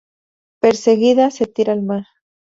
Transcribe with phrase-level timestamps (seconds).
[0.59, 2.07] Perseguida, se tira al mar.